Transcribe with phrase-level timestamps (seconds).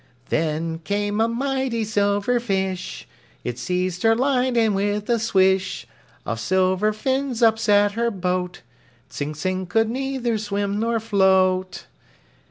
[0.29, 3.07] Then came a mighty silver fish,
[3.43, 5.85] It seized her line and with a swish
[6.25, 8.61] Of silver fins upset her boat.
[9.11, 11.85] Tsing Tsing could neither swim nor float.